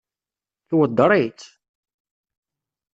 [0.67, 1.49] Tweddeṛ-itt?